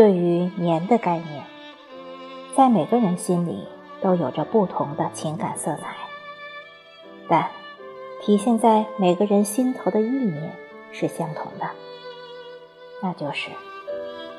[0.00, 1.44] 对于年的概念，
[2.56, 3.68] 在每个人心里
[4.00, 5.94] 都有着不同的情感色彩，
[7.28, 7.50] 但
[8.22, 10.56] 体现在每个人心头的意念
[10.90, 11.68] 是相同的，
[13.02, 13.50] 那就是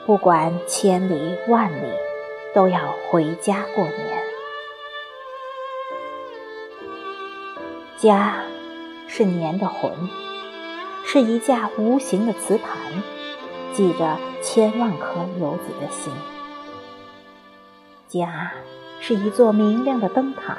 [0.08, 1.94] 不管千里万里，
[2.56, 4.24] 都要回家过年。
[8.00, 8.44] 家
[9.08, 9.94] 是年的魂，
[11.06, 13.04] 是一架无形的磁盘，
[13.74, 16.14] 系着千万颗游子的心。
[18.08, 18.52] 家
[19.00, 20.58] 是一座明亮的灯塔，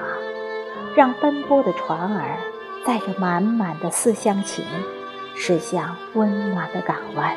[0.96, 2.38] 让奔波的船儿
[2.84, 4.64] 载着满满的思乡情，
[5.34, 7.36] 驶向温暖的港湾。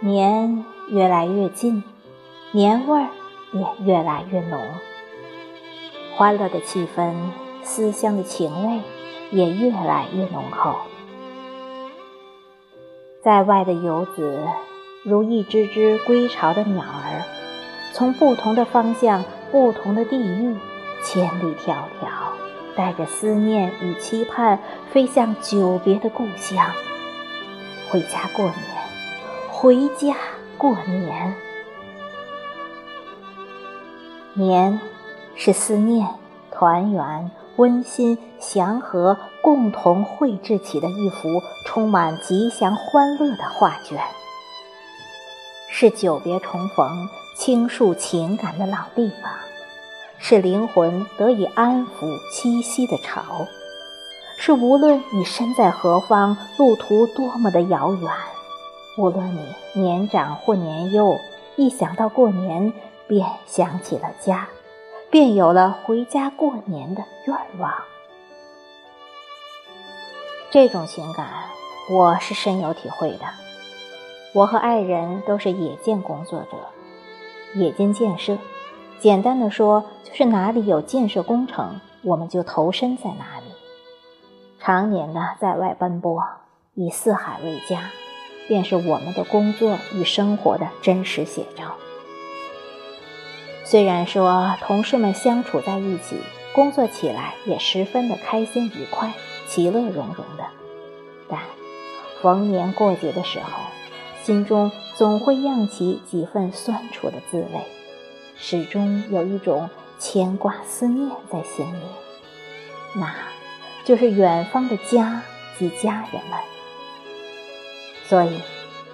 [0.00, 1.82] 年越来越近。
[2.52, 3.08] 年味儿
[3.52, 4.60] 也越来越浓，
[6.16, 7.14] 欢乐的气氛、
[7.62, 8.82] 思乡的情味
[9.30, 10.76] 也越来越浓厚。
[13.22, 14.38] 在外的游子，
[15.04, 17.22] 如一只只归巢的鸟儿，
[17.92, 20.56] 从不同的方向、不同的地域，
[21.04, 22.32] 千里迢迢，
[22.74, 24.58] 带着思念与期盼，
[24.90, 26.64] 飞向久别的故乡。
[27.90, 28.56] 回家过年，
[29.50, 30.16] 回家
[30.56, 31.34] 过年。
[34.32, 34.80] 年，
[35.34, 36.08] 是思念、
[36.50, 44.00] 团圆、温馨、祥和共同绘制起的一幅充满吉祥欢乐的画卷，
[45.68, 49.30] 是久别重逢、倾诉情感的老地方，
[50.16, 53.46] 是灵魂得以安抚栖息的巢，
[54.38, 58.10] 是无论你身在何方、路途多么的遥远，
[58.96, 61.14] 无论你年长或年幼，
[61.56, 62.72] 一想到过年。
[63.10, 64.46] 便想起了家，
[65.10, 67.72] 便有了回家过年的愿望。
[70.50, 71.26] 这种情感，
[71.90, 73.24] 我是深有体会的。
[74.32, 76.56] 我和爱人都是野建工作者，
[77.54, 78.38] 野间建设，
[79.00, 83.46] 简单的说，就是哪里有建设工程，我们就投身在哪里，
[84.60, 86.22] 常年的在外奔波，
[86.74, 87.90] 以四海为家，
[88.46, 91.74] 便是我们的工作与生活的真实写照。
[93.70, 96.16] 虽然说同事们相处在一起，
[96.52, 99.12] 工作起来也十分的开心愉快、
[99.46, 100.44] 其乐融融的，
[101.28, 101.38] 但
[102.20, 103.62] 逢年过节的时候，
[104.24, 107.60] 心中总会漾起几分酸楚的滋味，
[108.36, 109.70] 始终有一种
[110.00, 111.84] 牵挂思念在心里，
[112.96, 113.14] 那
[113.84, 115.22] 就是远方的家
[115.56, 116.40] 及家人们。
[118.08, 118.40] 所以，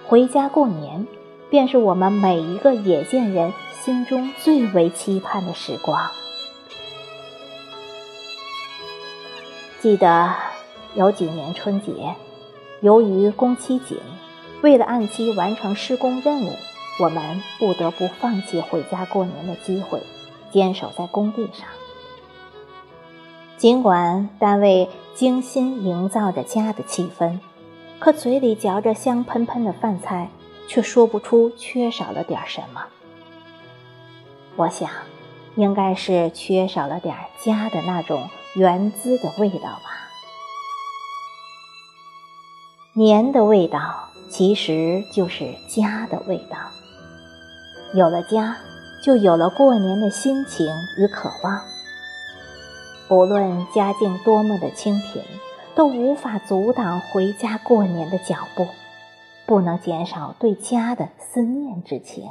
[0.05, 1.07] 回家过年，
[1.49, 3.53] 便是我们每一个野见人。
[3.79, 6.11] 心中最为期盼的时光。
[9.79, 10.33] 记得
[10.93, 12.15] 有几年春节，
[12.81, 13.97] 由于工期紧，
[14.61, 16.49] 为了按期完成施工任务，
[16.99, 20.01] 我们不得不放弃回家过年的机会，
[20.51, 21.65] 坚守在工地上。
[23.55, 27.39] 尽管单位精心营造着家的气氛，
[27.99, 30.29] 可嘴里嚼着香喷喷的饭菜，
[30.67, 32.85] 却说不出缺少了点什么。
[34.55, 34.89] 我想，
[35.55, 40.09] 应该是缺少了点家的那种原滋的味道吧。
[42.93, 46.57] 年的味道其实就是家的味道。
[47.93, 48.57] 有了家，
[49.03, 50.67] 就有了过年的心情
[50.97, 51.61] 与渴望。
[53.07, 55.23] 不论家境多么的清贫，
[55.75, 58.67] 都无法阻挡回家过年的脚步，
[59.47, 62.29] 不能减少对家的思念之情。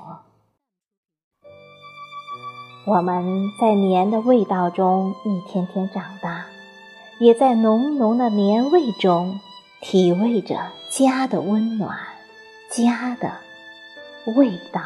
[2.87, 6.45] 我们在年的味道中一天天长大，
[7.19, 9.41] 也在浓浓的年味中
[9.81, 11.99] 体味着家的温暖，
[12.71, 13.33] 家的
[14.37, 14.83] 味道。